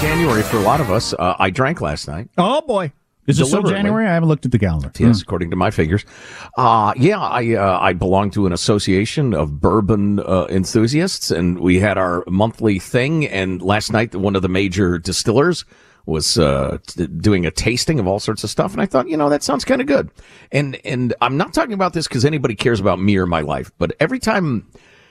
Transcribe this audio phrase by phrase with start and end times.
[0.00, 1.14] January for a lot of us.
[1.14, 2.28] Uh, I drank last night.
[2.36, 2.92] Oh boy.
[3.26, 4.06] Is it still January?
[4.06, 4.92] I haven't looked at the calendar.
[4.98, 6.04] Yes, according to my figures.
[6.56, 11.80] Uh, yeah, I, uh, I belong to an association of bourbon uh, enthusiasts, and we
[11.80, 13.26] had our monthly thing.
[13.26, 15.64] And last night, one of the major distillers
[16.04, 19.16] was uh, t- doing a tasting of all sorts of stuff, and I thought, you
[19.16, 20.10] know, that sounds kind of good.
[20.52, 23.72] And and I'm not talking about this because anybody cares about me or my life,
[23.78, 24.68] but every time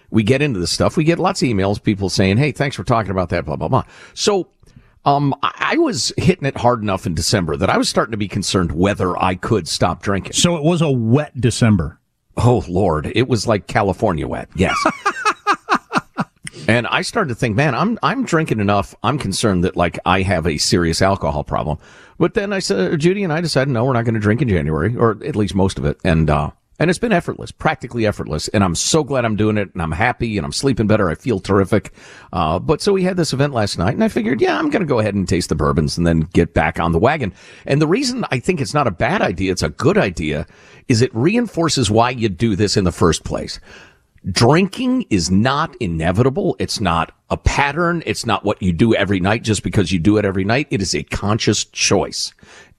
[0.09, 2.85] we get into this stuff, we get lots of emails, people saying, "Hey, thanks for
[2.85, 3.83] talking about that," blah blah blah.
[4.13, 4.47] So
[5.05, 8.27] um, I was hitting it hard enough in December that I was starting to be
[8.27, 10.33] concerned whether I could stop drinking.
[10.33, 11.99] So it was a wet December.
[12.37, 14.49] Oh Lord, it was like California wet.
[14.55, 14.75] Yes.
[16.67, 18.95] and I started to think, man, I'm I'm drinking enough.
[19.03, 21.77] I'm concerned that like I have a serious alcohol problem.
[22.17, 24.49] But then I said, Judy and I decided, no, we're not going to drink in
[24.49, 25.99] January, or at least most of it.
[26.03, 28.47] And uh, and it's been effortless, practically effortless.
[28.49, 31.09] And I'm so glad I'm doing it, and I'm happy, and I'm sleeping better.
[31.09, 31.93] I feel terrific.
[32.33, 34.81] Uh, but so we had this event last night, and I figured, yeah, I'm going
[34.81, 37.33] to go ahead and taste the bourbons and then get back on the wagon.
[37.65, 40.45] And the reason I think it's not a bad idea, it's a good idea,
[40.87, 43.59] is it reinforces why you do this in the first place.
[44.31, 46.55] Drinking is not inevitable.
[46.57, 48.01] It's not a pattern.
[48.07, 50.67] It's not what you do every night just because you do it every night.
[50.71, 52.33] It is a conscious choice.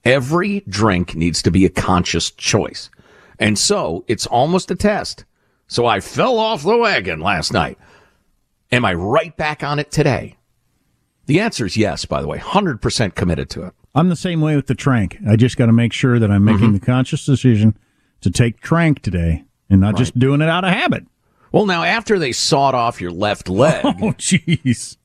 [0.05, 2.91] Every drink needs to be a conscious choice.
[3.39, 5.25] And so it's almost a test.
[5.69, 7.79] So I fell off the wagon last night.
[8.73, 10.37] Am I right back on it today?
[11.27, 13.75] The answer is yes, by the way, 100% committed to it.
[13.95, 15.27] I'm the same way with the tranq.
[15.29, 16.75] I just got to make sure that I'm making mm-hmm.
[16.75, 17.77] the conscious decision
[18.21, 21.07] to take tranq today and not just doing it out of habit.
[21.51, 24.97] Well, now after they sawed off your left leg, Oh, jeez.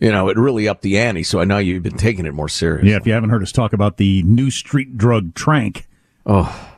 [0.00, 1.22] you know, it really upped the ante.
[1.22, 2.90] So I know you've been taking it more seriously.
[2.90, 5.84] Yeah, if you haven't heard us talk about the new street drug tranq,
[6.26, 6.70] Oh,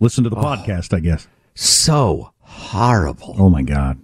[0.00, 1.26] listen to the podcast, I guess.
[1.54, 3.36] so horrible.
[3.38, 4.00] Oh, my God.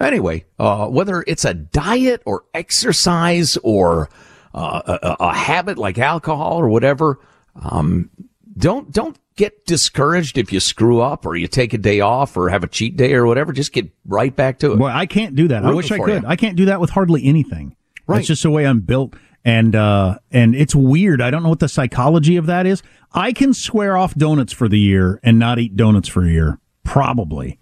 [0.00, 4.08] Anyway, uh, whether it's a diet or exercise or
[4.54, 7.18] uh, a, a habit like alcohol or whatever,
[7.62, 8.08] um,
[8.56, 12.48] don't don't get discouraged if you screw up or you take a day off or
[12.48, 13.52] have a cheat day or whatever.
[13.52, 14.76] Just get right back to it.
[14.78, 15.64] Boy, I can't do that.
[15.64, 16.22] I wish I could.
[16.22, 16.28] you.
[16.28, 17.76] I can't do that with hardly anything.
[18.06, 18.16] Right.
[18.16, 19.14] That's just the way I'm built.
[19.44, 21.20] And uh, and it's weird.
[21.20, 22.82] I don't know what the psychology of that is.
[23.12, 26.58] I can swear off donuts for the year and not eat donuts for a year,
[26.84, 27.58] probably,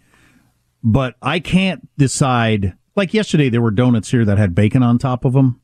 [0.82, 2.74] but I can't decide.
[2.96, 5.60] Like yesterday, there were donuts here that had bacon on top of them.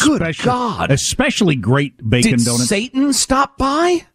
[0.00, 0.90] Good God!
[0.90, 2.68] Especially great bacon Did donuts.
[2.68, 4.06] Satan stop by?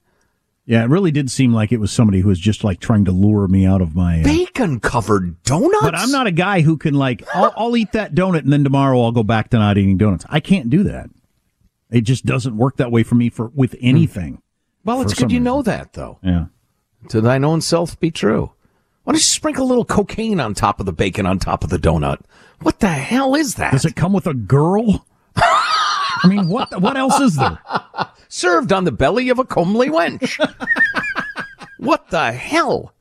[0.68, 3.12] Yeah, it really did seem like it was somebody who was just like trying to
[3.12, 4.20] lure me out of my.
[4.20, 5.82] Uh, Bacon covered donuts?
[5.82, 8.66] but I'm not a guy who can like, I'll, I'll eat that donut and then
[8.66, 10.26] tomorrow I'll go back to not eating donuts.
[10.28, 11.10] I can't do that.
[11.90, 14.42] It just doesn't work that way for me for with anything.
[14.84, 16.20] Well, it's good you know that, though.
[16.22, 16.46] Yeah.
[17.10, 18.52] To thine own self be true.
[19.04, 21.70] Why don't you sprinkle a little cocaine on top of the bacon on top of
[21.70, 22.20] the donut?
[22.62, 23.72] What the hell is that?
[23.72, 25.06] Does it come with a girl?
[25.36, 27.60] I mean, what what else is there?
[28.28, 30.38] Served on the belly of a comely wench.
[31.78, 32.94] what the hell?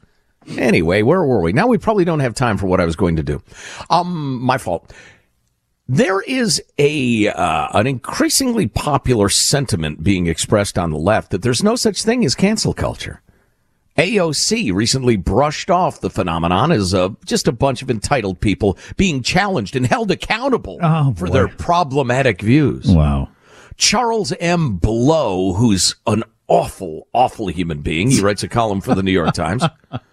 [0.56, 1.52] Anyway, where were we?
[1.52, 3.42] Now we probably don't have time for what I was going to do.
[3.90, 4.92] Um, my fault.
[5.88, 11.62] There is a uh, an increasingly popular sentiment being expressed on the left that there's
[11.62, 13.22] no such thing as cancel culture.
[13.96, 19.22] AOC recently brushed off the phenomenon as uh, just a bunch of entitled people being
[19.22, 22.86] challenged and held accountable Oh, for their problematic views.
[22.88, 23.30] Wow.
[23.78, 24.76] Charles M.
[24.76, 29.32] Blow, who's an awful, awful human being, he writes a column for the New York
[29.34, 29.62] Times,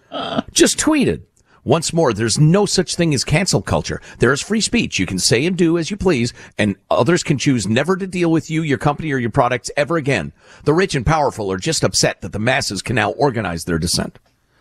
[0.52, 1.22] just tweeted.
[1.64, 4.00] Once more, there's no such thing as cancel culture.
[4.18, 4.98] There is free speech.
[4.98, 8.30] You can say and do as you please, and others can choose never to deal
[8.30, 10.32] with you, your company, or your products ever again.
[10.64, 14.18] The rich and powerful are just upset that the masses can now organize their dissent.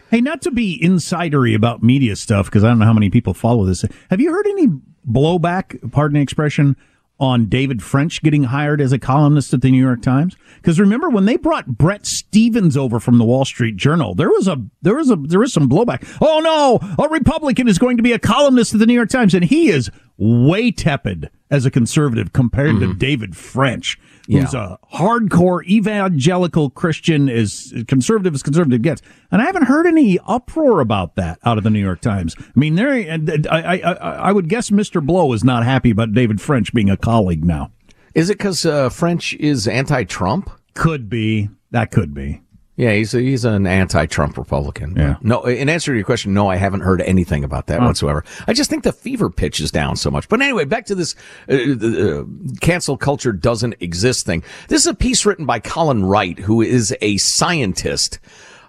[0.09, 3.33] Hey, not to be insidery about media stuff because I don't know how many people
[3.33, 3.83] follow this.
[4.09, 4.67] Have you heard any
[5.09, 6.77] blowback, pardon the expression,
[7.23, 10.35] on David French getting hired as a columnist at the New York Times?
[10.57, 14.47] Because remember when they brought Bret Stephens over from the Wall Street Journal, there was
[14.47, 16.05] a there was a there was some blowback.
[16.21, 19.33] Oh no, a Republican is going to be a columnist at the New York Times,
[19.33, 22.97] and he is way tepid as a conservative compared to mm-hmm.
[22.97, 23.97] David French.
[24.27, 24.75] Who's Yeah.
[24.91, 30.79] a hardcore evangelical Christian, as conservative as conservative gets, and I haven't heard any uproar
[30.79, 32.33] about that out of the New York Times.
[32.39, 33.19] I mean, there, I,
[33.51, 35.05] I, I, I would guess Mr.
[35.05, 37.71] Blow is not happy about David French being a colleague now.
[38.15, 40.49] Is it because uh, French is anti-Trump?
[40.73, 41.91] Could be that.
[41.91, 42.42] Could be.
[42.75, 44.95] Yeah, he's a, he's an anti-Trump Republican.
[44.95, 45.17] Yeah.
[45.21, 48.25] No, in answer to your question, no, I haven't heard anything about that whatsoever.
[48.47, 50.27] I just think the fever pitch is down so much.
[50.27, 51.15] But anyway, back to this
[51.47, 52.23] uh, uh,
[52.61, 54.43] cancel culture doesn't exist thing.
[54.69, 58.19] This is a piece written by Colin Wright, who is a scientist.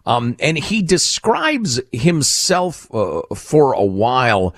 [0.05, 4.55] Um, and he describes himself uh, for a while.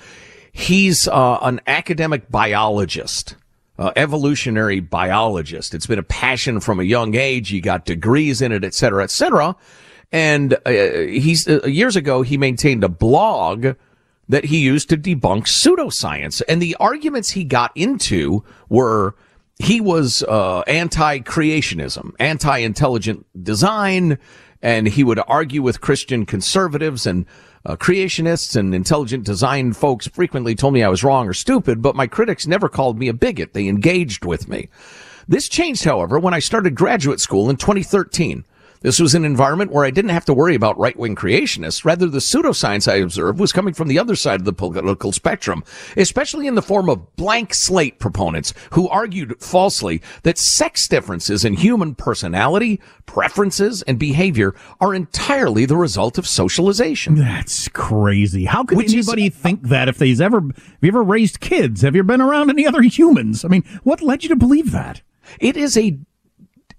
[0.51, 3.35] He's uh, an academic biologist
[3.77, 5.73] uh, evolutionary biologist.
[5.73, 7.49] It's been a passion from a young age.
[7.49, 9.55] He got degrees in it, et cetera, et cetera.
[10.11, 13.75] And uh, he's uh, years ago he maintained a blog
[14.29, 19.15] that he used to debunk pseudoscience, and the arguments he got into were
[19.59, 24.17] he was uh, anti-creationism, anti-intelligent design,
[24.61, 27.25] and he would argue with Christian conservatives and
[27.67, 31.97] uh, creationists and intelligent design folks frequently told me I was wrong or stupid, but
[31.97, 33.53] my critics never called me a bigot.
[33.53, 34.69] They engaged with me.
[35.27, 38.45] This changed, however, when I started graduate school in 2013.
[38.81, 41.83] This was an environment where I didn't have to worry about right-wing creationists.
[41.83, 45.63] Rather, the pseudoscience I observed was coming from the other side of the political spectrum,
[45.95, 51.53] especially in the form of blank slate proponents who argued falsely that sex differences in
[51.53, 57.15] human personality, preferences, and behavior are entirely the result of socialization.
[57.15, 58.45] That's crazy.
[58.45, 61.39] How could Which is- anybody uh, think that if they've ever have you ever raised
[61.39, 61.81] kids?
[61.81, 63.43] Have you been around any other humans?
[63.43, 65.01] I mean, what led you to believe that?
[65.39, 65.97] It is a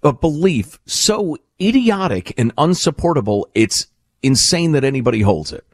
[0.03, 3.49] a belief so idiotic and unsupportable.
[3.55, 3.87] It's
[4.23, 5.65] insane that anybody holds it.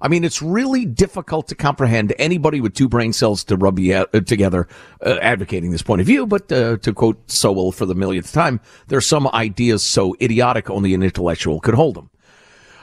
[0.00, 4.04] I mean, it's really difficult to comprehend anybody with two brain cells to rub uh,
[4.26, 4.68] together
[5.00, 6.26] uh, advocating this point of view.
[6.26, 10.68] But uh, to quote Sowell for the millionth time, there are some ideas so idiotic
[10.68, 12.10] only an intellectual could hold them.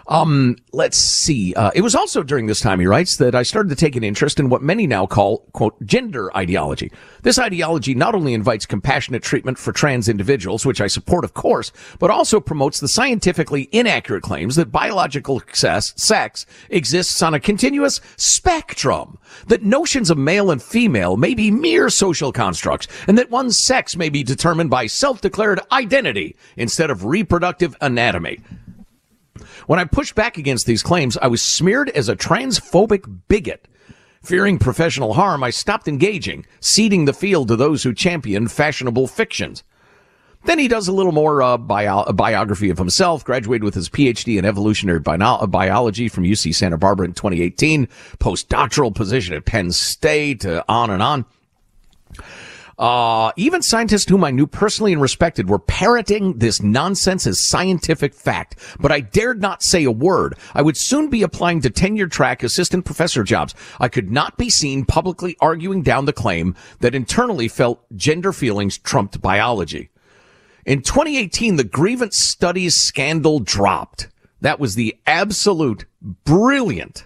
[0.08, 1.54] Um, let's see.
[1.54, 4.04] Uh, it was also during this time, he writes, that I started to take an
[4.04, 6.92] interest in what many now call, quote, gender ideology.
[7.22, 11.72] This ideology not only invites compassionate treatment for trans individuals, which I support, of course,
[12.00, 18.02] but also promotes the scientifically inaccurate claims that biological sex, sex exists on a continuous
[18.18, 19.18] spectrum,
[19.48, 23.96] that notions of male and female may be mere social constructs, and that one's sex
[23.96, 28.40] may be determined by self-declared identity instead of reproductive anatomy.
[29.68, 33.68] When I pushed back against these claims, I was smeared as a transphobic bigot.
[34.24, 39.64] Fearing professional harm, I stopped engaging, ceding the field to those who champion fashionable fictions.
[40.46, 44.38] Then he does a little more uh, bio- biography of himself, graduated with his PhD
[44.38, 47.88] in evolutionary bio- biology from UC Santa Barbara in 2018,
[48.20, 51.26] postdoctoral position at Penn State, uh, on and on.
[52.78, 58.14] Uh, even scientists whom I knew personally and respected were parroting this nonsense as scientific
[58.14, 60.38] fact, but I dared not say a word.
[60.54, 63.54] I would soon be applying to tenure track assistant professor jobs.
[63.80, 68.78] I could not be seen publicly arguing down the claim that internally felt gender feelings
[68.78, 69.90] trumped biology.
[70.66, 74.08] In 2018, the grievance studies scandal dropped.
[74.42, 77.06] That was the absolute brilliant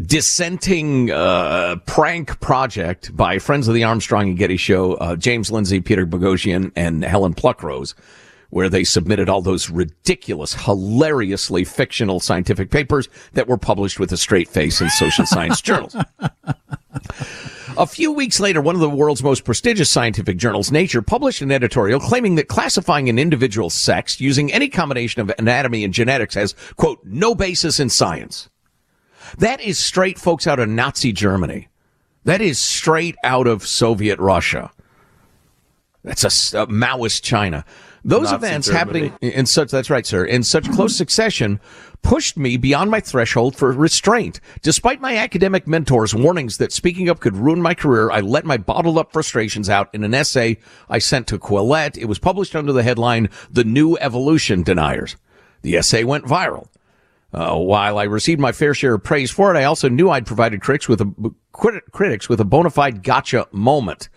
[0.00, 5.80] dissenting uh, prank project by friends of the Armstrong and Getty show, uh, James Lindsay,
[5.80, 7.94] Peter Boghossian, and Helen Pluckrose,
[8.50, 14.16] where they submitted all those ridiculous, hilariously fictional scientific papers that were published with a
[14.16, 15.96] straight face in social science journals.
[17.76, 21.52] A few weeks later, one of the world's most prestigious scientific journals, Nature, published an
[21.52, 26.54] editorial claiming that classifying an individual's sex using any combination of anatomy and genetics has,
[26.76, 28.48] quote, no basis in science.
[29.36, 31.68] That is straight folks out of Nazi Germany.
[32.24, 34.70] That is straight out of Soviet Russia.
[36.04, 37.64] That's a, a Maoist China.
[38.04, 39.08] Those Nazi events Germany.
[39.08, 41.60] happening in such, that's right, sir, in such close succession
[42.02, 44.40] pushed me beyond my threshold for restraint.
[44.62, 48.56] Despite my academic mentors' warnings that speaking up could ruin my career, I let my
[48.56, 50.58] bottled up frustrations out in an essay
[50.88, 51.98] I sent to Quillette.
[51.98, 55.16] It was published under the headline, The New Evolution Deniers.
[55.62, 56.68] The essay went viral.
[57.32, 60.26] Uh, while I received my fair share of praise for it, I also knew I'd
[60.26, 64.08] provided critics with a, critics with a bona fide gotcha moment.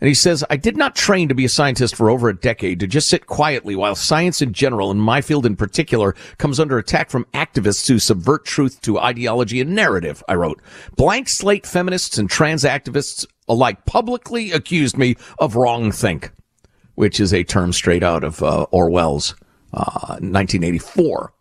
[0.00, 2.80] And he says, I did not train to be a scientist for over a decade
[2.80, 6.76] to just sit quietly while science in general and my field in particular comes under
[6.76, 10.60] attack from activists who subvert truth to ideology and narrative, I wrote.
[10.96, 16.30] Blank slate feminists and trans activists alike publicly accused me of wrong think,
[16.94, 19.34] which is a term straight out of uh, Orwell's
[19.72, 21.32] uh, 1984.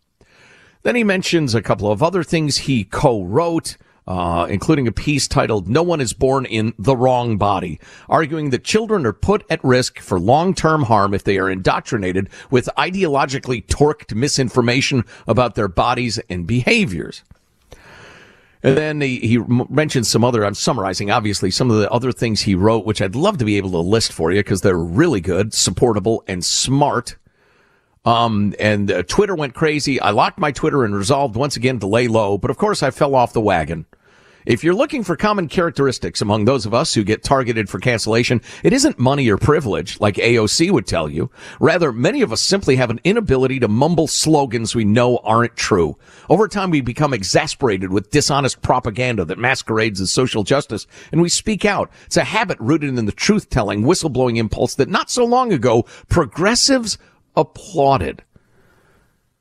[0.86, 3.76] Then he mentions a couple of other things he co-wrote.
[4.08, 8.64] Uh, including a piece titled No One is Born in the Wrong Body, arguing that
[8.64, 14.14] children are put at risk for long-term harm if they are indoctrinated with ideologically torqued
[14.14, 17.24] misinformation about their bodies and behaviors.
[18.62, 22.42] And then he, he mentioned some other, I'm summarizing, obviously, some of the other things
[22.42, 25.20] he wrote, which I'd love to be able to list for you because they're really
[25.20, 27.16] good, supportable, and smart.
[28.06, 30.00] Um, and uh, Twitter went crazy.
[30.00, 32.92] I locked my Twitter and resolved once again to lay low, but of course I
[32.92, 33.86] fell off the wagon.
[34.46, 38.44] If you're looking for common characteristics among those of us who get targeted for cancellation,
[38.62, 41.32] it isn't money or privilege, like AOC would tell you.
[41.60, 45.98] Rather, many of us simply have an inability to mumble slogans we know aren't true.
[46.30, 51.30] Over time, we become exasperated with dishonest propaganda that masquerades as social justice, and we
[51.30, 51.90] speak out.
[52.06, 57.00] It's a habit rooted in the truth-telling, whistleblowing impulse that not so long ago, progressives
[57.36, 58.24] applauded.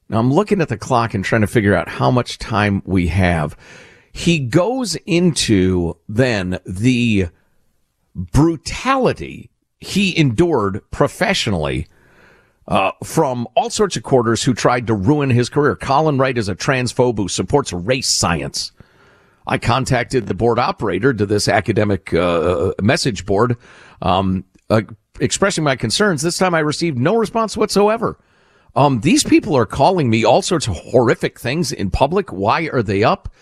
[0.08, 3.08] Now I'm looking at the clock and trying to figure out how much time we
[3.08, 3.56] have.
[4.12, 7.28] He goes into then the
[8.14, 11.86] brutality he endured professionally
[12.66, 15.76] uh, from all sorts of quarters who tried to ruin his career.
[15.76, 18.72] Colin Wright is a transphobe who supports race science.
[19.46, 23.58] I contacted the board operator to this academic uh, message board,
[24.00, 24.82] um, uh,
[25.20, 26.22] expressing my concerns.
[26.22, 28.18] This time I received no response whatsoever.
[28.76, 32.32] Um, these people are calling me all sorts of horrific things in public.
[32.32, 33.32] Why are they up?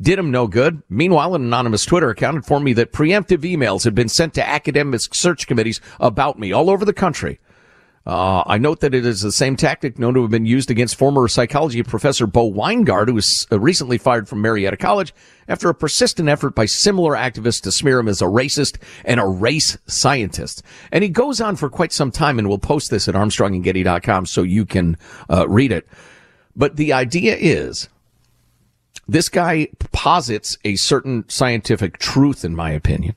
[0.00, 0.82] Did them no good.
[0.88, 5.00] Meanwhile, an anonymous Twitter account informed me that preemptive emails had been sent to academic
[5.00, 7.38] search committees about me all over the country.
[8.04, 10.96] Uh, I note that it is the same tactic known to have been used against
[10.96, 15.14] former psychology professor Bo Winegard, who was uh, recently fired from Marietta College
[15.46, 19.26] after a persistent effort by similar activists to smear him as a racist and a
[19.26, 20.64] race scientist.
[20.90, 24.42] And he goes on for quite some time, and we'll post this at ArmstrongandGetty.com so
[24.42, 24.96] you can
[25.30, 25.86] uh, read it.
[26.56, 27.88] But the idea is
[29.06, 33.14] this guy posits a certain scientific truth, in my opinion.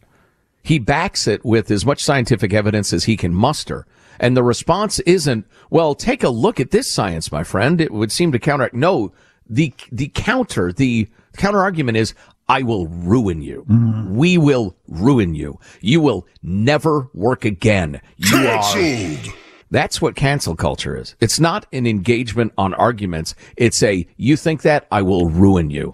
[0.61, 3.85] He backs it with as much scientific evidence as he can muster.
[4.19, 7.81] And the response isn't, well, take a look at this science, my friend.
[7.81, 8.73] It would seem to counteract.
[8.73, 9.11] No,
[9.49, 11.07] the, the counter, the
[11.37, 12.13] counter argument is,
[12.47, 13.65] I will ruin you.
[13.67, 14.11] Mm.
[14.11, 15.59] We will ruin you.
[15.81, 18.01] You will never work again.
[18.17, 19.33] You Canceled.
[19.33, 19.37] Are,
[19.71, 21.15] that's what cancel culture is.
[21.19, 23.33] It's not an engagement on arguments.
[23.57, 25.91] It's a, you think that, I will ruin you.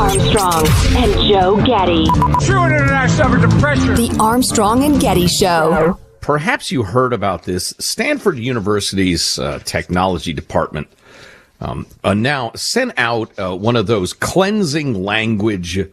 [0.00, 0.66] Armstrong
[0.96, 2.06] and Joe Getty.
[2.46, 3.94] True internet suffered depression.
[3.96, 5.98] The Armstrong and Getty Show.
[6.22, 7.74] Perhaps you heard about this.
[7.78, 10.88] Stanford University's uh, technology department
[11.60, 15.84] um, uh, now sent out uh, one of those cleansing language uh,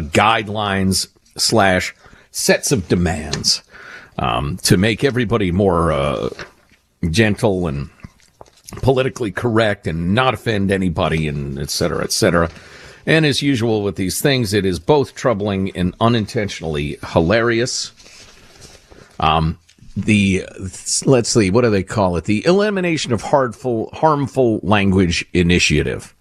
[0.00, 1.94] guidelines slash
[2.30, 3.62] sets of demands
[4.18, 6.30] um, to make everybody more uh,
[7.10, 7.90] gentle and
[8.76, 12.48] politically correct and not offend anybody and et cetera, et cetera.
[13.06, 17.92] And as usual with these things, it is both troubling and unintentionally hilarious.
[19.20, 19.58] Um,
[19.96, 20.44] the
[21.06, 22.24] let's see, what do they call it?
[22.24, 26.14] The elimination of harmful harmful language initiative,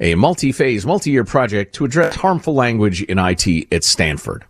[0.00, 4.44] a multi-phase, multi-year project to address harmful language in IT at Stanford,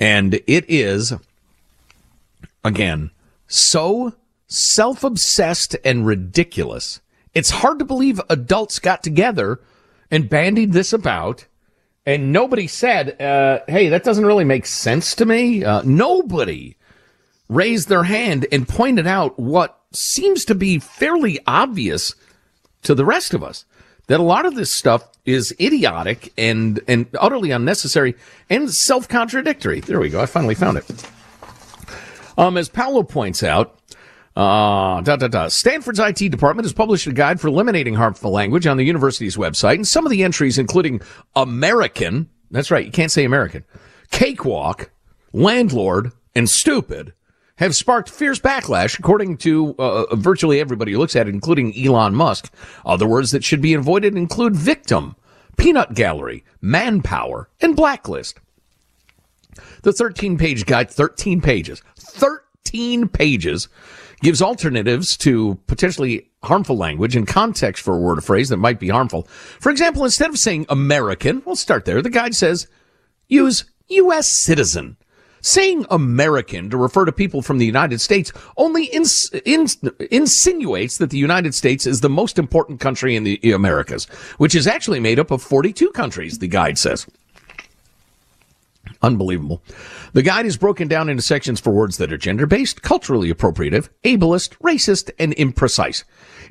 [0.00, 1.12] and it is
[2.64, 3.10] again
[3.46, 4.14] so
[4.48, 7.00] self-obsessed and ridiculous.
[7.34, 9.60] It's hard to believe adults got together
[10.10, 11.46] and bandied this about.
[12.06, 15.62] And nobody said, uh, hey, that doesn't really make sense to me.
[15.64, 16.76] Uh, nobody
[17.48, 22.14] raised their hand and pointed out what seems to be fairly obvious
[22.82, 23.64] to the rest of us
[24.06, 28.14] that a lot of this stuff is idiotic and, and utterly unnecessary
[28.48, 29.80] and self-contradictory.
[29.80, 30.20] There we go.
[30.20, 31.10] I finally found it.
[32.38, 33.77] Um, as Paolo points out,
[34.38, 35.48] uh, da, da, da.
[35.48, 39.74] Stanford's IT department has published a guide for eliminating harmful language on the university's website,
[39.74, 41.00] and some of the entries, including
[41.34, 43.64] American, that's right, you can't say American,
[44.12, 44.92] cakewalk,
[45.32, 47.12] landlord, and stupid,
[47.56, 52.14] have sparked fierce backlash, according to uh, virtually everybody who looks at it, including Elon
[52.14, 52.54] Musk.
[52.86, 55.16] Other words that should be avoided include victim,
[55.56, 58.38] peanut gallery, manpower, and blacklist.
[59.82, 63.66] The 13 page guide, 13 pages, 13 pages
[64.20, 68.80] gives alternatives to potentially harmful language and context for a word or phrase that might
[68.80, 69.22] be harmful.
[69.60, 72.02] For example, instead of saying American, we'll start there.
[72.02, 72.68] The guide says
[73.28, 74.44] use U.S.
[74.44, 74.96] citizen.
[75.40, 79.78] Saying American to refer to people from the United States only ins- ins-
[80.10, 84.06] insinuates that the United States is the most important country in the Americas,
[84.38, 87.06] which is actually made up of 42 countries, the guide says.
[89.00, 89.62] Unbelievable.
[90.12, 93.88] The guide is broken down into sections for words that are gender based, culturally appropriative,
[94.04, 96.02] ableist, racist, and imprecise.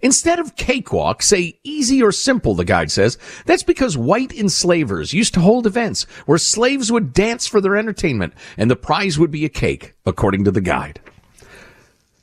[0.02, 3.18] Instead of cakewalk, say easy or simple, the guide says.
[3.46, 8.34] That's because white enslavers used to hold events where slaves would dance for their entertainment
[8.58, 11.02] and the prize would be a cake, according to the guide.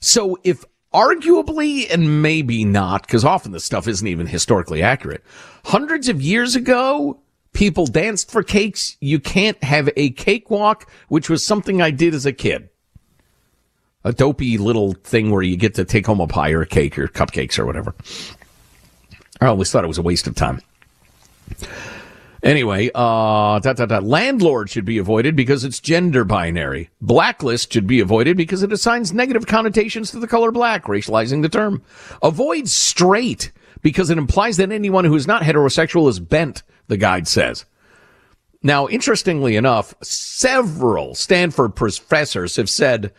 [0.00, 5.24] So if arguably and maybe not, because often the stuff isn't even historically accurate,
[5.64, 7.20] hundreds of years ago,
[7.54, 8.96] people danced for cakes.
[9.00, 12.68] You can't have a cakewalk, which was something I did as a kid.
[14.04, 16.98] A dopey little thing where you get to take home a pie or a cake
[16.98, 17.94] or cupcakes or whatever.
[19.40, 20.60] I always thought it was a waste of time.
[22.42, 23.98] Anyway, uh, da, da.
[24.00, 26.90] landlord should be avoided because it's gender binary.
[27.00, 31.48] Blacklist should be avoided because it assigns negative connotations to the color black, racializing the
[31.48, 31.82] term.
[32.22, 37.28] Avoid straight because it implies that anyone who is not heterosexual is bent the guide
[37.28, 37.64] says.
[38.62, 43.12] Now, interestingly enough, several Stanford professors have said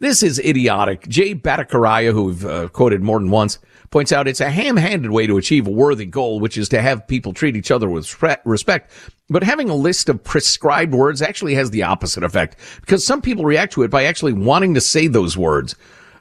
[0.00, 1.08] this is idiotic.
[1.08, 3.58] Jay Bhattacharya, who we've uh, quoted more than once,
[3.90, 7.06] points out it's a ham-handed way to achieve a worthy goal, which is to have
[7.08, 8.92] people treat each other with respect.
[9.30, 13.44] But having a list of prescribed words actually has the opposite effect because some people
[13.44, 15.74] react to it by actually wanting to say those words.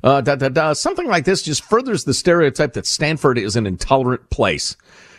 [0.03, 0.73] Uh, da, da, da.
[0.73, 4.75] Something like this just furthers the stereotype that Stanford is an intolerant place.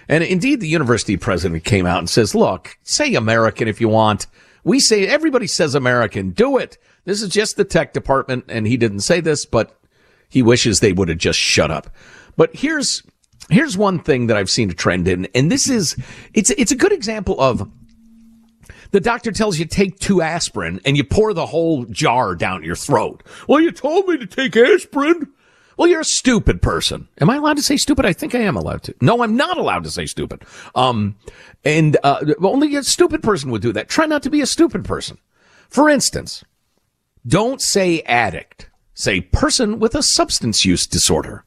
[0.09, 4.27] And indeed, the university president came out and says, look, say American if you want.
[4.65, 6.31] We say, everybody says American.
[6.31, 6.79] Do it.
[7.05, 8.45] This is just the tech department.
[8.49, 9.79] And he didn't say this, but
[10.29, 11.95] he wishes they would have just shut up.
[12.37, 13.03] But here's,
[13.51, 15.27] here's one thing that I've seen a trend in.
[15.35, 15.97] And this is,
[16.33, 17.71] it's, it's a good example of
[18.91, 22.77] the doctor tells you take two aspirin and you pour the whole jar down your
[22.77, 23.23] throat.
[23.47, 25.33] Well, you told me to take aspirin.
[25.79, 27.07] Well, you're a stupid person.
[27.21, 28.05] Am I allowed to say stupid?
[28.05, 28.95] I think I am allowed to.
[29.01, 30.43] No, I'm not allowed to say stupid.
[30.75, 31.15] Um,
[31.65, 33.89] and, uh, only a stupid person would do that.
[33.89, 35.19] Try not to be a stupid person.
[35.69, 36.45] For instance,
[37.25, 38.71] don't say addict.
[38.95, 41.45] Say person with a substance use disorder.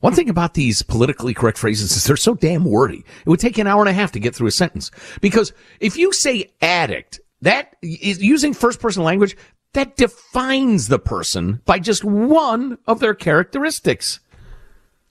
[0.00, 3.06] One thing about these politically correct phrases is they're so damn wordy.
[3.24, 4.90] It would take an hour and a half to get through a sentence.
[5.22, 9.34] Because if you say addict, that is using first person language,
[9.74, 14.20] that defines the person by just one of their characteristics.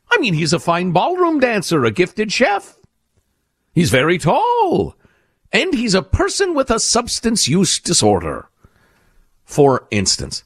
[0.09, 2.77] I mean, he's a fine ballroom dancer, a gifted chef.
[3.73, 4.95] He's very tall.
[5.51, 8.49] And he's a person with a substance use disorder.
[9.43, 10.43] For instance,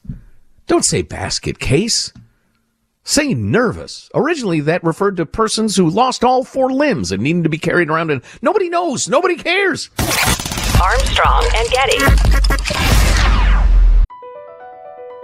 [0.65, 2.11] don't say basket case.
[3.03, 4.09] Say nervous.
[4.13, 7.89] Originally, that referred to persons who lost all four limbs and needed to be carried
[7.89, 9.89] around, and nobody knows, nobody cares.
[10.81, 13.06] Armstrong and Getty.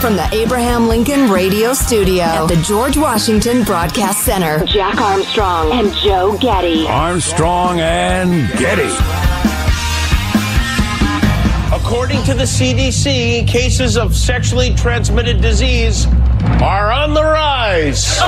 [0.00, 4.64] From the Abraham Lincoln Radio Studio at the George Washington Broadcast Center.
[4.66, 6.86] Jack Armstrong and Joe Getty.
[6.86, 8.92] Armstrong and Getty.
[11.74, 16.06] According to the CDC, cases of sexually transmitted disease
[16.62, 18.18] are on the rise.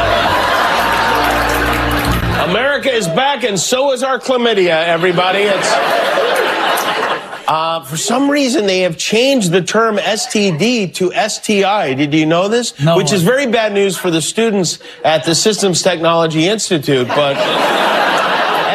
[2.48, 5.40] America is back, and so is our chlamydia, everybody.
[5.40, 6.27] It's.
[7.48, 11.94] Uh, for some reason, they have changed the term STD to STI.
[11.94, 12.78] Did you know this?
[12.78, 12.98] No.
[12.98, 17.36] Which is very bad news for the students at the Systems Technology Institute, but.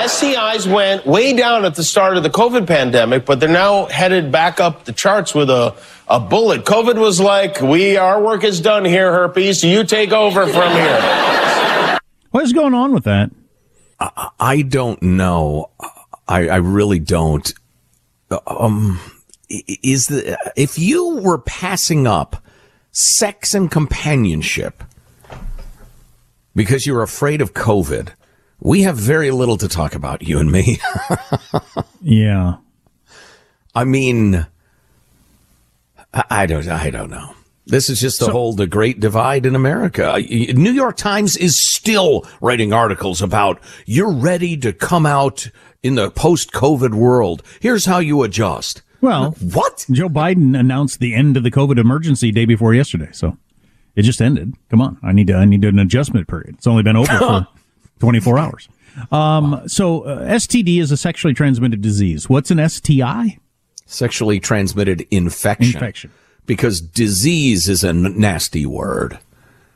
[0.04, 4.34] STIs went way down at the start of the COVID pandemic, but they're now headed
[4.34, 5.74] back up the charts with a,
[6.10, 6.66] a bullet.
[6.66, 9.64] COVID was like, we, our work is done here, herpes.
[9.64, 12.00] You take over from here.
[12.32, 13.32] What is going on with that?
[14.40, 15.72] I don't know.
[16.28, 17.54] I, I really don't.
[18.48, 19.00] Um,
[19.50, 22.44] is the if you were passing up
[22.92, 24.84] sex and companionship
[26.56, 28.10] because you're afraid of COVID,
[28.60, 30.80] we have very little to talk about, you and me.
[32.06, 32.58] Yeah.
[33.74, 34.46] I mean,
[36.14, 37.34] I, I don't, I don't know.
[37.66, 40.18] This is just the whole the great divide in America.
[40.20, 45.50] New York Times is still writing articles about you're ready to come out
[45.84, 47.44] in the post-COVID world.
[47.60, 48.82] Here's how you adjust.
[49.02, 49.86] Well, what?
[49.92, 53.38] Joe Biden announced the end of the COVID emergency day before yesterday, so
[53.96, 54.54] it just ended.
[54.70, 56.56] Come on, I need to, I need an adjustment period.
[56.56, 57.48] It's only been over for
[58.00, 58.70] 24 hours.
[59.12, 62.30] Um, so uh, STD is a sexually transmitted disease.
[62.30, 63.40] What's an STI?
[63.86, 65.74] Sexually transmitted infection.
[65.76, 66.12] Infection.
[66.46, 69.20] Because disease is a n- nasty word.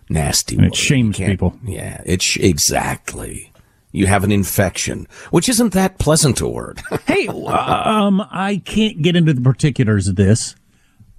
[0.10, 0.74] Nasty And word.
[0.74, 1.58] it shames people.
[1.66, 3.52] Yeah, it's sh- exactly.
[3.98, 6.82] You have an infection, which isn't that pleasant a word.
[7.08, 10.56] Hey, um, I can't get into the particulars of this.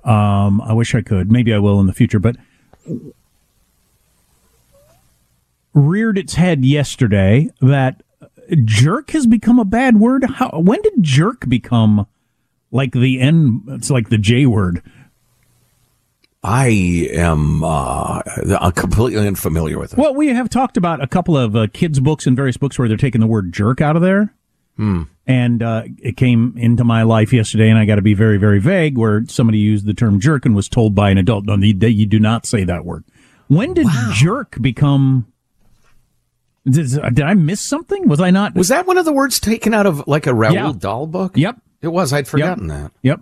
[0.05, 1.33] Um, I wish I could.
[1.33, 2.37] Maybe I will in the future, but
[5.73, 8.03] reared its head yesterday that
[8.64, 10.25] jerk has become a bad word.
[10.25, 12.07] How, when did jerk become
[12.71, 13.62] like the N?
[13.69, 14.83] It's like the J word.
[16.42, 16.68] I
[17.12, 18.22] am uh,
[18.70, 19.98] completely unfamiliar with it.
[19.98, 22.87] Well, we have talked about a couple of uh, kids' books and various books where
[22.87, 24.33] they're taking the word jerk out of there.
[24.77, 25.03] Hmm.
[25.27, 28.61] And uh, it came into my life yesterday, and I got to be very, very
[28.61, 28.96] vague.
[28.96, 32.07] Where somebody used the term jerk and was told by an adult, "No, you, you
[32.07, 33.05] do not say that word."
[33.48, 35.27] When did jerk become?
[36.64, 38.09] Did, did I miss something?
[38.09, 38.55] Was I not?
[38.55, 40.72] Was that one of the words taken out of like a Roald Yeah.
[40.79, 41.37] Dahl book?
[41.37, 41.57] Yep.
[41.83, 42.12] It was.
[42.12, 42.92] I'd forgotten that.
[43.03, 43.20] Yep.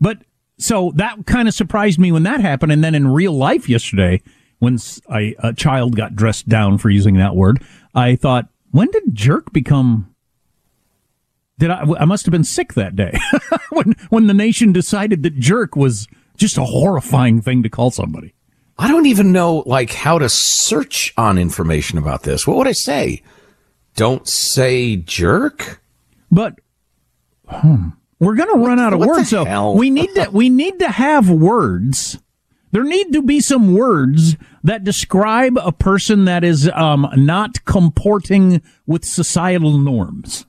[0.00, 0.18] But
[0.58, 4.22] so that kind of surprised me when that happened, and then in real life yesterday,
[4.58, 7.62] when I, a child got dressed down for using that word,
[7.94, 10.14] I thought, when did jerk become?
[11.58, 11.84] Did I?
[11.98, 13.18] I must have been sick that day
[13.70, 18.34] when when the nation decided that jerk was just a horrifying thing to call somebody.
[18.78, 22.46] I don't even know like how to search on information about this.
[22.46, 23.22] What would I say?
[23.94, 25.80] Don't say jerk.
[26.30, 26.58] But
[27.48, 27.88] hmm,
[28.18, 29.28] we're going to run out of words.
[29.30, 32.18] So we need to we need to have words.
[32.72, 38.60] There need to be some words that describe a person that is um, not comporting
[38.86, 40.44] with societal norms.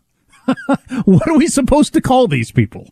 [1.06, 2.90] what are we supposed to call these people?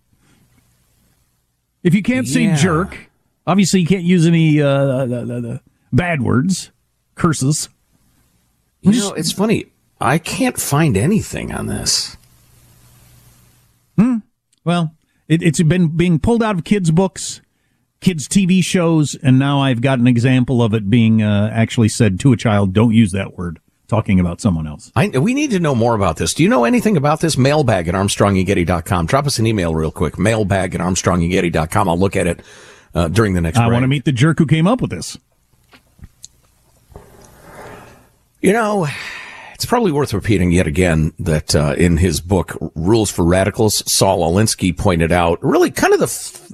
[1.84, 2.56] If you can't say Yeah.
[2.56, 3.10] jerk,
[3.46, 5.62] obviously you can't use any uh, the, the, the
[5.92, 6.72] bad words,
[7.16, 7.70] curses.
[8.82, 9.66] You know, it's funny.
[10.00, 12.18] I can't find anything on this.
[14.66, 14.94] Well,
[15.28, 17.42] it, it's been being pulled out of kids' books,
[18.02, 22.20] kids' TV shows, and now I've got an example of it being uh, actually said
[22.22, 24.92] to a child, don't use that word, talking about someone else.
[24.96, 26.34] I, we need to know more about this.
[26.34, 27.38] Do you know anything about this?
[27.38, 29.06] Mailbag at armstrongandgetty.com.
[29.06, 30.18] Drop us an email real quick.
[30.20, 31.88] Mailbag at armstrongandgetty.com.
[31.88, 32.42] I'll look at it
[32.94, 33.68] uh, during the next one.
[33.68, 35.18] I want to meet the jerk who came up with this.
[38.42, 38.88] You know,
[39.56, 44.30] it's probably worth repeating yet again that uh, in his book Rules for Radicals, Saul
[44.30, 46.06] Alinsky pointed out really kind of the.
[46.06, 46.52] F-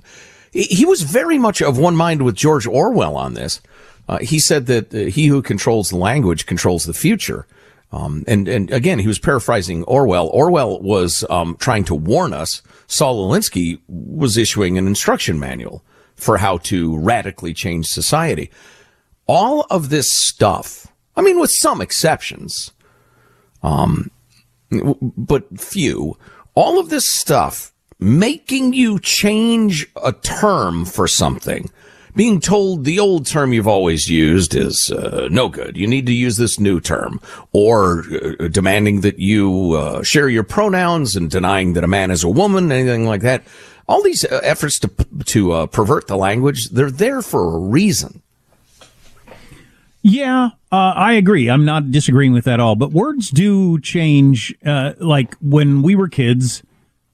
[0.53, 3.59] he was very much of one mind with George Orwell on this.
[4.07, 7.47] Uh, he said that uh, he who controls the language controls the future.
[7.91, 10.27] Um, and, and again, he was paraphrasing Orwell.
[10.27, 12.61] Orwell was um, trying to warn us.
[12.87, 15.83] Saul Alinsky was issuing an instruction manual
[16.15, 18.51] for how to radically change society.
[19.25, 22.71] All of this stuff, I mean, with some exceptions,
[23.63, 24.11] um,
[24.69, 26.17] but few,
[26.55, 31.69] all of this stuff making you change a term for something,
[32.15, 35.77] being told the old term you've always used is uh, no good.
[35.77, 37.21] You need to use this new term,
[37.53, 38.03] or
[38.39, 42.29] uh, demanding that you uh, share your pronouns and denying that a man is a
[42.29, 43.43] woman, anything like that.
[43.87, 44.89] All these uh, efforts to
[45.25, 48.21] to uh, pervert the language, they're there for a reason.
[50.03, 51.49] Yeah, uh, I agree.
[51.49, 52.75] I'm not disagreeing with that at all.
[52.75, 54.55] But words do change.
[54.65, 56.63] Uh, like when we were kids,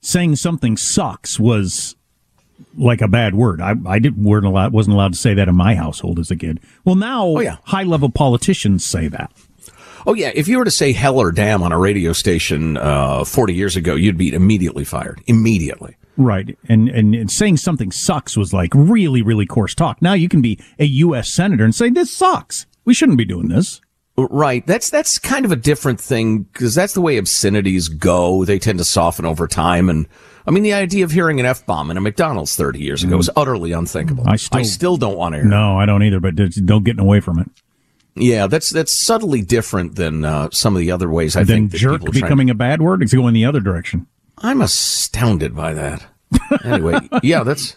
[0.00, 1.96] saying something sucks was
[2.76, 3.60] like a bad word.
[3.60, 6.36] I, I didn't weren't allowed wasn't allowed to say that in my household as a
[6.36, 6.60] kid.
[6.84, 7.56] Well, now Oh, yeah.
[7.64, 9.32] high level politicians say that.
[10.06, 13.24] Oh yeah, if you were to say hell or damn on a radio station uh,
[13.24, 15.20] 40 years ago, you'd be immediately fired.
[15.26, 15.96] Immediately.
[16.16, 16.56] Right.
[16.68, 20.00] And, and and saying something sucks was like really really coarse talk.
[20.00, 21.32] Now you can be a U.S.
[21.34, 22.64] senator and say this sucks.
[22.88, 23.82] We shouldn't be doing this.
[24.16, 24.66] Right.
[24.66, 28.46] That's that's kind of a different thing because that's the way obscenities go.
[28.46, 29.90] They tend to soften over time.
[29.90, 30.06] And
[30.46, 33.18] I mean, the idea of hearing an f bomb in a McDonald's 30 years ago
[33.18, 34.24] was utterly unthinkable.
[34.26, 35.46] I still- I still don't want to hear.
[35.46, 35.50] it.
[35.50, 36.18] No, I don't either.
[36.18, 37.50] But don't get away from it.
[38.16, 41.72] Yeah, that's that's subtly different than uh, some of the other ways I then think
[41.72, 43.02] that jerk becoming a bad word.
[43.02, 44.06] It's going the other direction.
[44.38, 46.06] I'm astounded by that.
[46.64, 47.76] Anyway, yeah, that's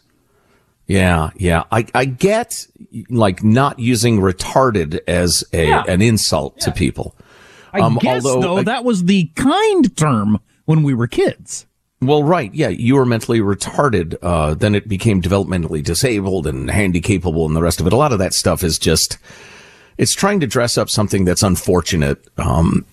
[0.91, 1.63] yeah, yeah.
[1.71, 2.67] I I get
[3.09, 5.83] like not using retarded as a Yeah.
[5.87, 7.15] an insult to people.
[7.73, 11.65] I Um, guess although- though that was the kind term when we were kids.
[12.03, 14.15] Well, right, yeah, you were mentally retarded.
[14.23, 17.93] Uh, then it became developmentally disabled and handicapable, and the rest of it.
[17.93, 19.17] A lot of that stuff is just
[19.97, 22.27] it's trying to dress up something that's unfortunate.
[22.37, 22.85] Um,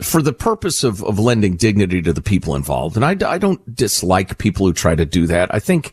[0.00, 2.96] for the purpose of, of lending dignity to the people involved.
[2.96, 5.54] And I, I don't dislike people who try to do that.
[5.54, 5.92] I think,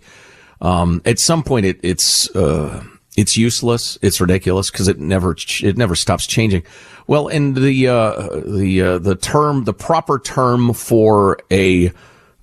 [0.62, 2.84] um, at some point it, it's, uh,
[3.18, 3.98] it's useless.
[4.02, 6.64] It's ridiculous because it never, ch- it never stops changing.
[7.08, 11.92] Well, and the, uh, the, uh, the term, the proper term for a,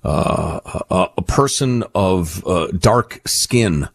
[0.03, 0.59] uh,
[0.91, 3.87] a, a person of, uh, dark skin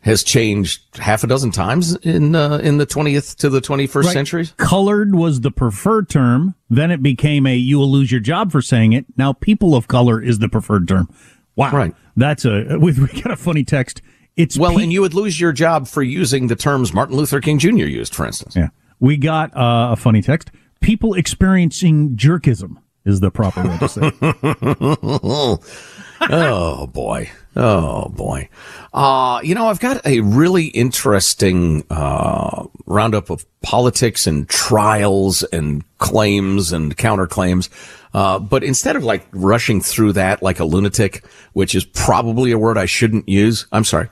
[0.00, 4.12] has changed half a dozen times in, uh, in the 20th to the 21st Right.
[4.12, 4.54] centuries.
[4.56, 6.54] Colored was the preferred term.
[6.70, 9.04] Then it became a you will lose your job for saying it.
[9.16, 11.08] Now people of color is the preferred term.
[11.56, 11.70] Wow.
[11.72, 11.94] Right.
[12.16, 14.02] That's a we, we got a funny text.
[14.36, 17.40] It's Well, pe- and you would lose your job for using the terms Martin Luther
[17.40, 17.68] King Jr.
[17.86, 18.54] used, for instance.
[18.54, 18.68] yeah.
[19.00, 20.50] We got uh, a funny text.
[20.80, 24.10] People experiencing jerkism is the proper way to say.
[26.20, 27.30] oh boy.
[27.54, 28.48] Oh boy.
[28.92, 35.84] Uh, you know, I've got a really interesting, uh, roundup of politics and trials and
[35.98, 37.68] claims and counterclaims.
[38.12, 42.58] Uh, but instead of like rushing through that like a lunatic, which is probably a
[42.58, 44.08] word I shouldn't use, I'm sorry,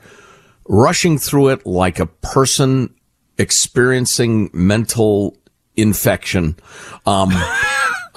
[0.67, 2.93] rushing through it like a person
[3.37, 5.37] experiencing mental
[5.75, 6.55] infection.
[7.05, 7.31] Um,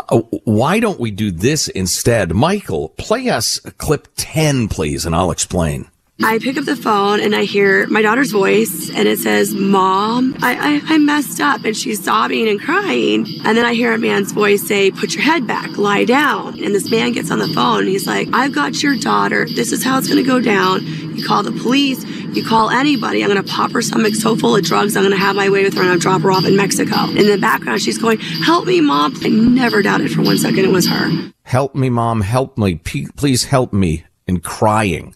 [0.08, 2.32] Uh, why don't we do this instead?
[2.32, 5.90] Michael, play us clip 10, please, and I'll explain.
[6.20, 10.34] I pick up the phone and I hear my daughter's voice and it says, Mom,
[10.42, 11.64] I, I, I messed up.
[11.64, 13.24] And she's sobbing and crying.
[13.44, 16.60] And then I hear a man's voice say, Put your head back, lie down.
[16.60, 19.46] And this man gets on the phone and he's like, I've got your daughter.
[19.46, 20.84] This is how it's going to go down.
[21.16, 22.04] You call the police,
[22.38, 23.22] you call anybody.
[23.22, 25.74] I'm to pop her stomach so full of drugs, I'm to have my way with
[25.74, 27.04] her and I'll drop her off in Mexico.
[27.10, 29.14] In the background, she's going, Help me, Mom.
[29.22, 31.32] I never doubted for one second it was her.
[31.48, 32.20] Help me, mom.
[32.20, 32.74] Help me.
[32.74, 34.04] P- please help me.
[34.26, 35.14] And crying.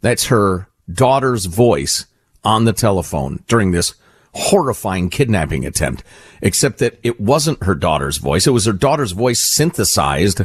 [0.00, 2.06] That's her daughter's voice
[2.42, 3.94] on the telephone during this
[4.34, 6.02] horrifying kidnapping attempt,
[6.42, 8.48] except that it wasn't her daughter's voice.
[8.48, 10.42] It was her daughter's voice synthesized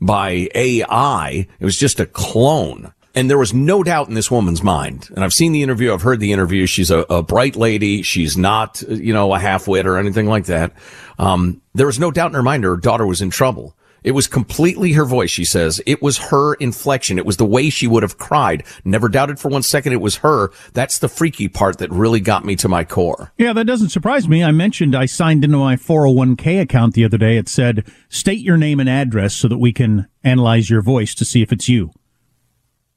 [0.00, 1.48] by AI.
[1.58, 2.94] It was just a clone.
[3.14, 5.08] And there was no doubt in this woman's mind.
[5.14, 5.92] And I've seen the interview.
[5.92, 6.66] I've heard the interview.
[6.66, 8.02] She's a, a bright lady.
[8.02, 10.72] She's not, you know, a half-wit or anything like that.
[11.18, 13.76] Um, there was no doubt in her mind her daughter was in trouble.
[14.04, 15.80] It was completely her voice, she says.
[15.86, 17.18] It was her inflection.
[17.18, 18.64] It was the way she would have cried.
[18.84, 20.50] Never doubted for one second it was her.
[20.74, 23.32] That's the freaky part that really got me to my core.
[23.38, 24.44] Yeah, that doesn't surprise me.
[24.44, 27.38] I mentioned I signed into my 401k account the other day.
[27.38, 31.24] It said, state your name and address so that we can analyze your voice to
[31.24, 31.90] see if it's you.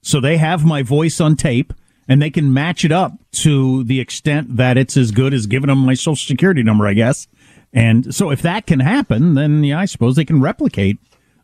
[0.02, 1.74] So they have my voice on tape
[2.08, 5.68] and they can match it up to the extent that it's as good as giving
[5.68, 7.28] them my social security number, I guess.
[7.74, 10.98] And so if that can happen, then yeah, I suppose they can replicate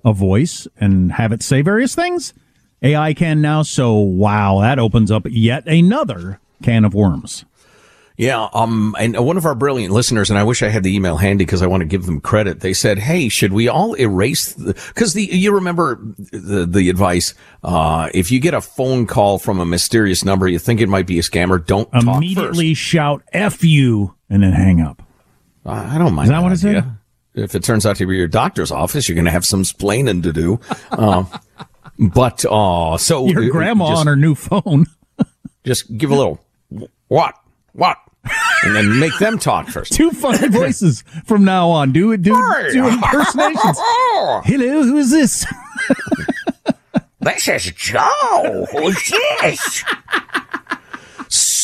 [0.05, 2.33] a voice and have it say various things.
[2.81, 3.63] AI can now.
[3.63, 7.45] So wow, that opens up yet another can of worms.
[8.15, 11.17] Yeah, um, and one of our brilliant listeners, and I wish I had the email
[11.17, 12.59] handy because I want to give them credit.
[12.59, 15.99] They said, "Hey, should we all erase the?" Because the you remember
[16.31, 20.59] the the advice: uh, if you get a phone call from a mysterious number, you
[20.59, 25.01] think it might be a scammer, don't immediately shout "f you" and then hang up.
[25.65, 26.27] I don't mind.
[26.27, 26.97] Is that, that what it said?
[27.35, 30.21] If it turns out to be your doctor's office, you're going to have some splaining
[30.23, 30.59] to do.
[30.91, 31.23] Uh,
[31.99, 34.85] but uh, so your grandma just, on her new phone.
[35.63, 36.45] just give a little
[37.07, 37.35] what
[37.73, 37.97] what
[38.63, 39.93] and then make them talk first.
[39.93, 41.91] Two funny voices from now on.
[41.91, 42.21] Do it.
[42.21, 42.33] Do,
[42.71, 43.77] do impersonations.
[44.45, 45.45] Hello, who is this?
[47.19, 48.67] this is Joe.
[48.71, 49.83] Who's this?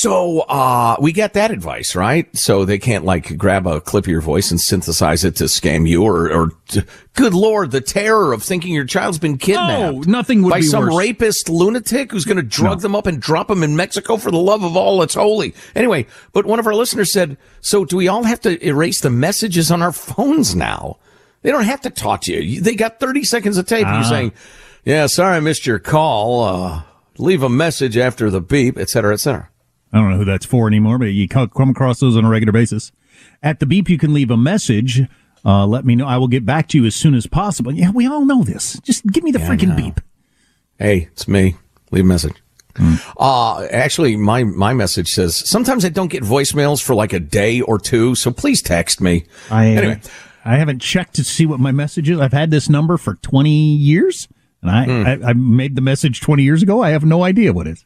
[0.01, 2.33] So uh, we get that advice, right?
[2.33, 5.85] So they can't like grab a clip of your voice and synthesize it to scam
[5.89, 6.85] you, or, or to,
[7.15, 10.07] good lord, the terror of thinking your child's been kidnapped.
[10.07, 10.95] No, nothing would by some worse.
[10.95, 12.81] rapist lunatic who's going to drug no.
[12.81, 15.53] them up and drop them in Mexico for the love of all that's holy.
[15.75, 19.09] Anyway, but one of our listeners said, "So do we all have to erase the
[19.09, 20.97] messages on our phones now?
[21.41, 22.61] They don't have to talk to you.
[22.61, 23.85] They got thirty seconds of tape.
[23.85, 23.95] Uh.
[23.95, 24.31] You're saying,
[24.85, 26.43] yeah, sorry, I missed your call.
[26.43, 26.83] Uh,
[27.17, 29.49] leave a message after the beep, et cetera, et cetera."
[29.91, 32.51] I don't know who that's for anymore, but you come across those on a regular
[32.51, 32.91] basis.
[33.41, 35.01] At the beep, you can leave a message.
[35.43, 36.05] Uh, let me know.
[36.05, 37.71] I will get back to you as soon as possible.
[37.71, 38.79] Yeah, we all know this.
[38.81, 40.01] Just give me the yeah, freaking beep.
[40.77, 41.55] Hey, it's me.
[41.91, 42.35] Leave a message.
[42.75, 43.01] Mm.
[43.17, 47.61] Uh, actually, my, my message says sometimes I don't get voicemails for like a day
[47.61, 49.25] or two, so please text me.
[49.49, 50.01] I, anyway,
[50.45, 52.19] I haven't checked to see what my message is.
[52.19, 54.27] I've had this number for 20 years,
[54.61, 55.25] and I, mm.
[55.25, 56.81] I, I made the message 20 years ago.
[56.81, 57.85] I have no idea what it is.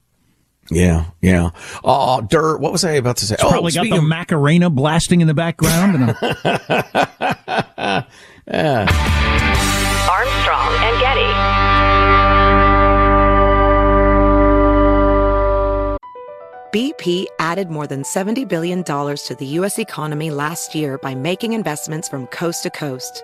[0.73, 1.51] Yeah, yeah.
[1.83, 3.35] Oh, Dirt, what was I about to say?
[3.35, 4.03] It's oh, probably got the of...
[4.03, 5.95] Macarena blasting in the background.
[5.95, 6.07] And
[8.47, 8.87] yeah.
[10.09, 11.33] Armstrong and Getty.
[16.73, 19.77] BP added more than $70 billion to the U.S.
[19.77, 23.23] economy last year by making investments from coast to coast.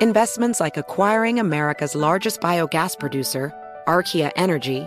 [0.00, 3.52] Investments like acquiring America's largest biogas producer,
[3.88, 4.86] Archaea Energy,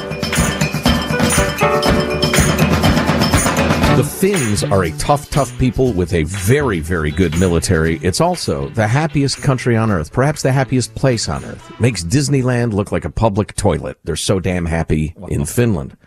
[3.97, 7.99] The Finns are a tough, tough people with a very, very good military.
[8.01, 11.79] It's also the happiest country on earth, perhaps the happiest place on earth.
[11.79, 13.99] Makes Disneyland look like a public toilet.
[14.03, 15.97] They're so damn happy in Finland.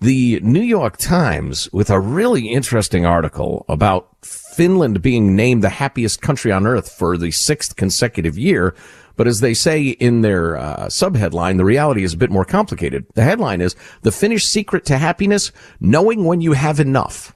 [0.00, 6.22] The New York Times with a really interesting article about Finland being named the happiest
[6.22, 8.76] country on earth for the sixth consecutive year.
[9.18, 13.04] But as they say in their uh, subheadline, the reality is a bit more complicated.
[13.14, 15.50] The headline is The Finnish Secret to Happiness
[15.80, 17.34] Knowing When You Have Enough.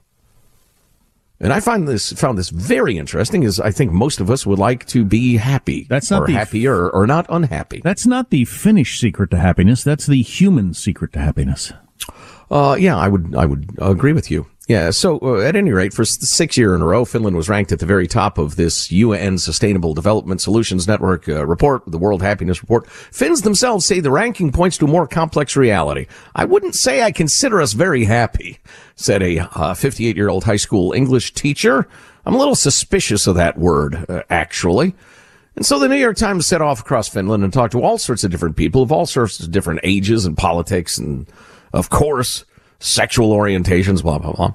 [1.41, 4.59] And I find this found this very interesting, as I think most of us would
[4.59, 5.85] like to be happy.
[5.89, 7.81] That's not or the- happier or not unhappy.
[7.83, 9.83] That's not the Finnish secret to happiness.
[9.83, 11.73] That's the human secret to happiness.
[12.49, 14.47] Uh, yeah, I would, I would agree with you.
[14.69, 14.91] Yeah.
[14.91, 17.49] So uh, at any rate, for s- the sixth year in a row, Finland was
[17.49, 21.97] ranked at the very top of this UN Sustainable Development Solutions Network uh, report, the
[21.97, 22.89] World Happiness Report.
[22.89, 26.07] Finns themselves say the ranking points to a more complex reality.
[26.33, 28.59] I wouldn't say I consider us very happy,
[28.95, 31.85] said a 58 year old high school English teacher.
[32.25, 34.95] I'm a little suspicious of that word, uh, actually.
[35.57, 38.23] And so the New York Times set off across Finland and talked to all sorts
[38.23, 41.27] of different people of all sorts of different ages and politics and,
[41.73, 42.45] of course,
[42.83, 44.53] sexual orientations, blah, blah, blah.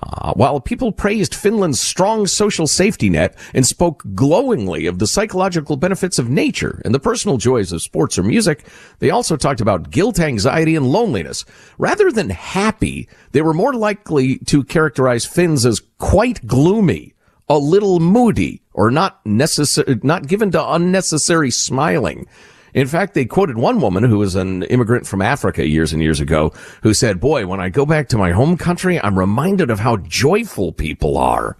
[0.00, 5.76] Uh, while people praised Finland's strong social safety net and spoke glowingly of the psychological
[5.76, 8.64] benefits of nature and the personal joys of sports or music,
[9.00, 11.44] they also talked about guilt, anxiety, and loneliness.
[11.76, 17.12] Rather than happy, they were more likely to characterize Finns as quite gloomy,
[17.48, 22.26] a little moody, or not necessary, not given to unnecessary smiling.
[22.74, 26.20] In fact, they quoted one woman who was an immigrant from Africa years and years
[26.20, 26.52] ago
[26.82, 29.96] who said, boy, when I go back to my home country, I'm reminded of how
[29.98, 31.56] joyful people are.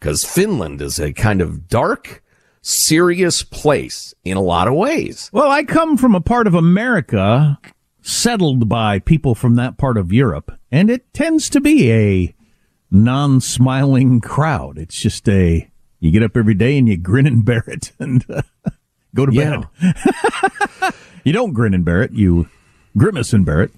[0.00, 2.22] Cause Finland is a kind of dark,
[2.60, 5.30] serious place in a lot of ways.
[5.32, 7.58] Well, I come from a part of America
[8.02, 12.34] settled by people from that part of Europe, and it tends to be a
[12.90, 14.76] non-smiling crowd.
[14.76, 18.24] It's just a you get up every day and you grin and bear it and
[18.28, 18.42] uh,
[19.14, 19.62] go to Yeah.
[19.80, 20.94] bed.
[21.24, 22.48] you don't grin and bear it, you
[22.96, 23.72] grimace and bear it.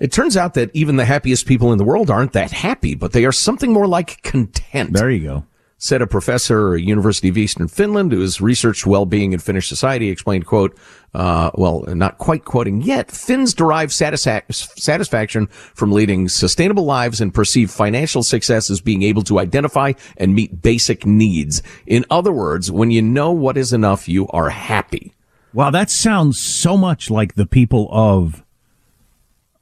[0.00, 3.12] It turns out that even the happiest people in the world aren't that happy, but
[3.12, 4.92] they are something more like content.
[4.92, 5.44] There you go.
[5.78, 10.08] said a professor at University of Eastern Finland who has researched well-being in Finnish society
[10.10, 10.76] explained, quote,
[11.14, 17.32] uh, well, not quite quoting yet, Finns derive satisfa- satisfaction from leading sustainable lives and
[17.32, 21.62] perceive financial success as being able to identify and meet basic needs.
[21.86, 25.14] In other words, when you know what is enough, you are happy.
[25.54, 28.44] Wow, that sounds so much like the people of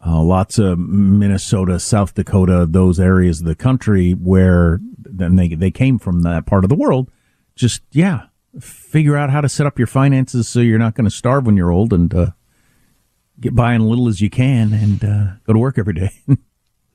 [0.05, 5.71] uh, lots of Minnesota, South Dakota, those areas of the country where then they they
[5.71, 7.11] came from that part of the world.
[7.55, 8.27] Just yeah,
[8.61, 11.57] figure out how to set up your finances so you're not going to starve when
[11.57, 12.31] you're old and uh,
[13.41, 16.11] get by as little as you can and uh, go to work every day.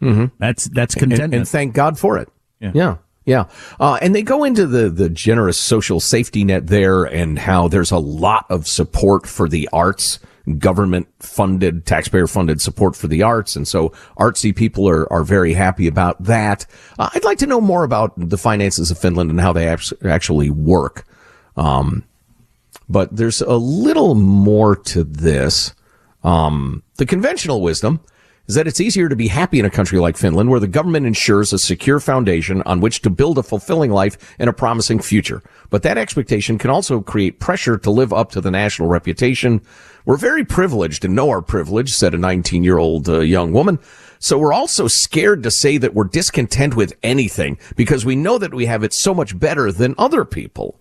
[0.01, 0.35] Mm-hmm.
[0.39, 1.33] That's that's And- contentment.
[1.41, 2.27] And, thank God for it.
[2.59, 2.71] Yeah.
[2.73, 2.95] Yeah.
[3.23, 3.43] Yeah.
[3.79, 7.91] Uh, and they go into the, the generous social safety net there and how there's
[7.91, 10.17] a lot of support for the arts,
[10.57, 13.55] government funded, taxpayer funded support for the arts.
[13.55, 16.65] And so artsy people are, are very happy about that.
[16.97, 20.49] Uh, I'd like to know more about the finances of Finland and how they actually
[20.49, 21.05] work.
[21.57, 22.03] Um,
[22.89, 25.73] but there's a little more to this.
[26.23, 28.01] Um, the conventional wisdom
[28.47, 31.05] is that it's easier to be happy in a country like Finland where the government
[31.05, 35.41] ensures a secure foundation on which to build a fulfilling life and a promising future.
[35.69, 39.61] But that expectation can also create pressure to live up to the national reputation.
[40.05, 43.79] We're very privileged and know our privilege, said a 19 year old uh, young woman.
[44.19, 48.53] So we're also scared to say that we're discontent with anything because we know that
[48.53, 50.77] we have it so much better than other people.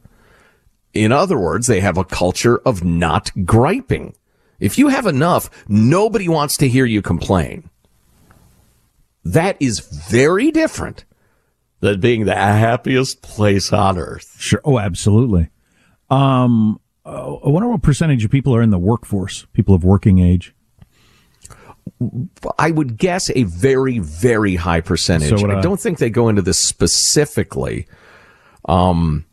[0.93, 4.15] In other words, they have a culture of not griping.
[4.59, 7.71] If you have enough, nobody wants to hear you complain.
[9.25, 11.05] That is very different
[11.81, 14.37] than being the happiest place on earth.
[14.39, 14.61] Sure.
[14.65, 15.51] Oh, absolutely.
[16.11, 20.19] Um, uh, I wonder what percentage of people are in the workforce, people of working
[20.19, 20.55] age.
[22.59, 25.41] I would guess a very, very high percentage.
[25.41, 25.61] So I I.
[25.61, 27.87] don't think they go into this specifically.
[28.69, 29.25] Um,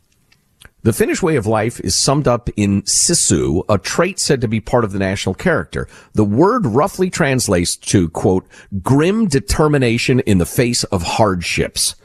[0.82, 4.60] the Finnish way of life is summed up in sisu, a trait said to be
[4.60, 5.88] part of the national character.
[6.12, 8.46] The word roughly translates to, quote,
[8.80, 11.96] grim determination in the face of hardships,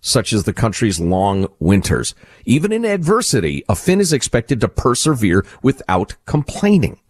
[0.00, 2.14] such as the country's long winters.
[2.44, 7.00] Even in adversity, a Finn is expected to persevere without complaining.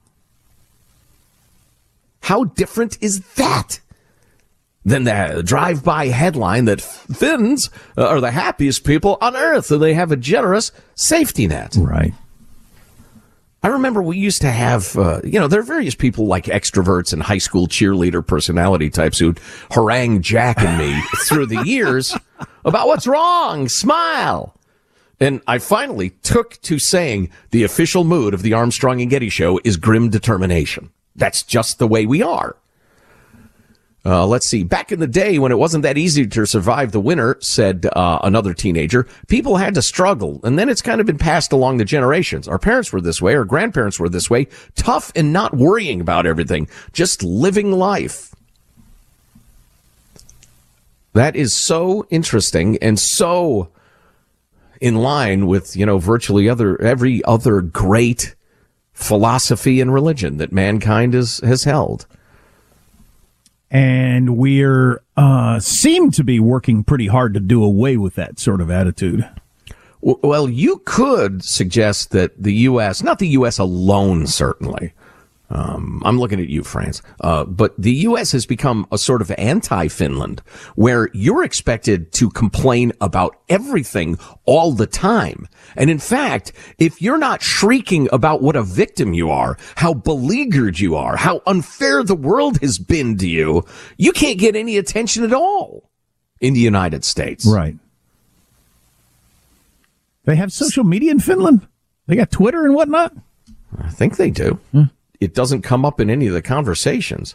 [2.22, 3.80] How different is that?
[4.87, 10.12] Than the drive-by headline that Finns are the happiest people on earth and they have
[10.12, 11.74] a generous safety net.
[11.78, 12.12] Right.
[13.64, 17.14] I remember we used to have, uh, you know, there are various people like extroverts
[17.14, 22.14] and high school cheerleader personality types who'd harangue Jack and me through the years
[22.66, 24.55] about what's wrong, smile.
[25.18, 29.59] And I finally took to saying the official mood of the Armstrong and Getty show
[29.64, 30.91] is grim determination.
[31.16, 32.57] That's just the way we are.
[34.07, 34.62] Uh, let's see.
[34.62, 38.18] Back in the day when it wasn't that easy to survive the winter, said uh,
[38.22, 41.86] another teenager, people had to struggle, and then it's kind of been passed along the
[41.86, 42.46] generations.
[42.46, 46.26] Our parents were this way, our grandparents were this way, tough and not worrying about
[46.26, 48.34] everything, just living life.
[51.14, 53.70] That is so interesting and so
[54.80, 58.34] in line with you know virtually other every other great
[58.92, 62.07] philosophy and religion that mankind is, has held.
[63.75, 68.61] And we're uh, seem to be working pretty hard to do away with that sort
[68.61, 69.29] of attitude.
[70.01, 73.59] Well, you could suggest that the U.S., not the U.S.
[73.59, 74.93] alone, certainly.
[75.51, 77.03] Um, I'm looking at you, France.
[77.20, 78.32] Uh, but the U.S.
[78.32, 80.42] has become a sort of anti-Finland,
[80.74, 85.47] where you're expected to complain about everything all the time.
[85.76, 90.80] And in fact, if you're not shrieking about what a victim you are, how beleaguered
[90.80, 93.64] you are, how unfair the world has been to you,
[93.97, 95.90] you can't get any attention at all
[96.40, 97.47] in the United States.
[97.47, 97.76] Right.
[100.24, 101.68] They have social media in Finland.
[102.07, 103.14] They got Twitter and whatnot.
[103.78, 104.59] I think they do.
[105.25, 107.35] It doesn't come up in any of the conversations.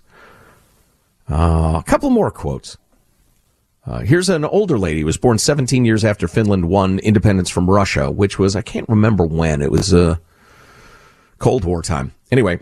[1.30, 2.78] Uh, a couple more quotes.
[3.86, 7.68] Uh, here's an older lady who was born 17 years after Finland won independence from
[7.68, 9.64] Russia, which was, I can't remember when.
[9.64, 10.18] It was uh,
[11.40, 12.14] Cold War time.
[12.32, 12.60] Anyway,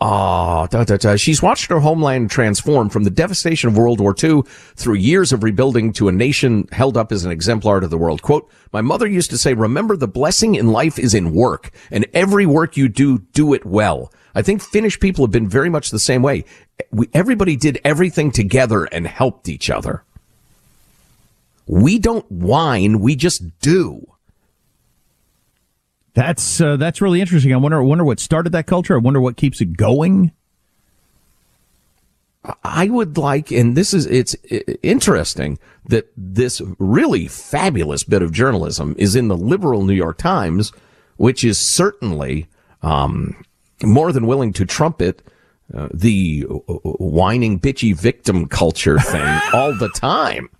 [0.00, 1.16] Ah, da, da, da.
[1.16, 4.42] she's watched her homeland transform from the devastation of World War II
[4.76, 8.22] through years of rebuilding to a nation held up as an exemplar to the world.
[8.22, 12.06] Quote, my mother used to say, remember the blessing in life is in work and
[12.14, 14.12] every work you do, do it well.
[14.34, 16.44] I think Finnish people have been very much the same way.
[16.90, 20.04] We, everybody did everything together and helped each other.
[21.66, 23.00] We don't whine.
[23.00, 24.13] We just do.
[26.14, 27.52] That's uh, that's really interesting.
[27.52, 28.94] I wonder wonder what started that culture.
[28.94, 30.32] I wonder what keeps it going.
[32.62, 34.36] I would like, and this is, it's
[34.82, 40.70] interesting that this really fabulous bit of journalism is in the liberal New York Times,
[41.16, 42.46] which is certainly,
[42.82, 43.42] um,
[43.82, 45.22] more than willing to trumpet
[45.72, 50.50] uh, the whining, bitchy victim culture thing all the time.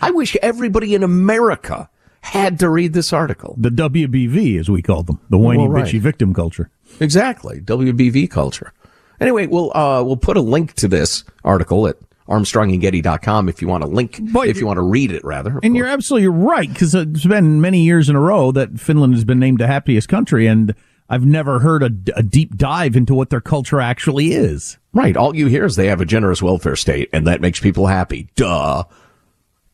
[0.00, 1.90] I wish everybody in America
[2.22, 3.54] had to read this article.
[3.58, 5.84] The WBV, as we call them, the whiny Well, right.
[5.84, 6.70] bitchy victim culture.
[7.00, 7.60] Exactly.
[7.60, 8.72] WBV culture.
[9.20, 11.96] Anyway, we'll uh, we'll put a link to this article at
[12.28, 15.58] armstrongandgetty.com if you want to link if you want to read it rather.
[15.62, 19.24] And you're absolutely right because it's been many years in a row that Finland has
[19.24, 20.74] been named the happiest country, and
[21.08, 24.78] I've never heard a, a deep dive into what their culture actually is.
[24.92, 25.16] Right.
[25.16, 28.28] All you hear is they have a generous welfare state, and that makes people happy.
[28.36, 28.84] Duh.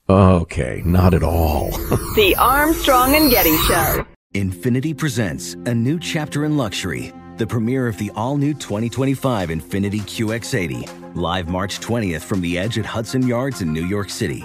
[0.08, 1.70] Okay, not at all.
[2.16, 4.06] The Armstrong and Getty Show.
[4.34, 10.00] Infiniti presents a new chapter in luxury, the premiere of the all new 2025 Infiniti
[10.00, 14.44] QX80, live March 20th from the edge at Hudson Yards in New York City,